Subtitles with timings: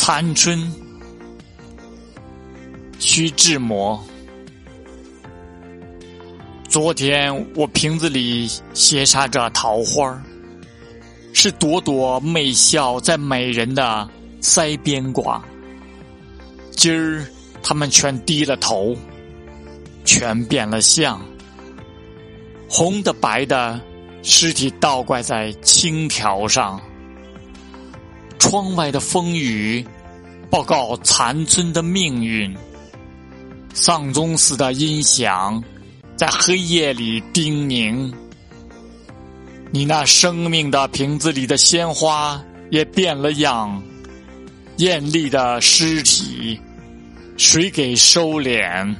[0.00, 0.72] 残春，
[3.00, 4.00] 徐志摩。
[6.68, 10.22] 昨天我瓶子里斜插着桃花
[11.32, 14.08] 是朵朵媚笑在美人的
[14.40, 15.44] 腮边挂。
[16.70, 17.26] 今儿
[17.60, 18.96] 他们全低了头，
[20.04, 21.20] 全变了相，
[22.70, 23.78] 红的白的，
[24.22, 26.80] 尸体倒挂在青条上。
[28.38, 29.84] 窗外的风雨，
[30.48, 32.56] 报告残存的命运。
[33.74, 35.62] 丧钟似的音响，
[36.16, 38.12] 在黑夜里叮咛：
[39.70, 43.82] 你那生命的瓶子里的鲜花也变了样，
[44.78, 46.58] 艳丽的尸体，
[47.36, 48.94] 谁给收敛？